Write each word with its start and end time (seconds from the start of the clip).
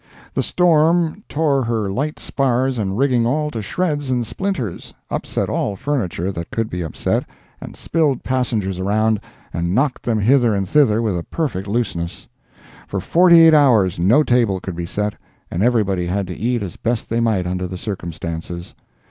[The 0.33 0.41
storm] 0.41 1.21
tore 1.29 1.63
her 1.65 1.91
light 1.91 2.17
spars 2.17 2.79
and 2.79 2.97
rigging 2.97 3.27
all 3.27 3.51
to 3.51 3.61
shreds 3.61 4.09
and 4.09 4.25
splinters, 4.25 4.95
upset 5.11 5.47
all 5.47 5.75
furniture 5.75 6.31
that 6.31 6.49
could 6.49 6.71
be 6.71 6.81
upset, 6.81 7.23
and 7.61 7.75
spilled 7.75 8.23
passengers 8.23 8.79
around 8.79 9.19
and 9.53 9.75
knocked 9.75 10.01
them 10.01 10.17
hither 10.19 10.55
and 10.55 10.67
thither 10.67 11.03
with 11.03 11.15
a 11.19 11.25
perfect 11.25 11.67
looseness. 11.67 12.27
For 12.87 12.99
forth 12.99 13.33
eight 13.33 13.53
hours 13.53 13.99
no 13.99 14.23
table 14.23 14.59
could 14.59 14.75
be 14.75 14.87
set, 14.87 15.13
and 15.51 15.61
every 15.61 15.83
body 15.83 16.07
had 16.07 16.25
to 16.25 16.35
eat 16.35 16.63
as 16.63 16.77
best 16.77 17.07
they 17.07 17.19
might 17.19 17.45
under 17.45 17.67
the 17.67 17.77
circumstances. 17.77 18.73